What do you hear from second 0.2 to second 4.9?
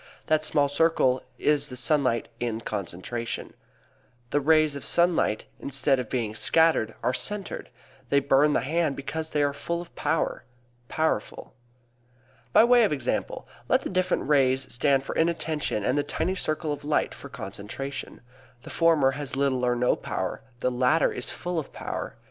That small circle is the sunlight in concentration. The rays of